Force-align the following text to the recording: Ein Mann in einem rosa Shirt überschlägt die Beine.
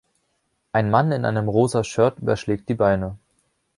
Ein 0.71 0.89
Mann 0.89 1.11
in 1.11 1.25
einem 1.25 1.47
rosa 1.47 1.83
Shirt 1.83 2.17
überschlägt 2.17 2.67
die 2.69 2.73
Beine. 2.73 3.19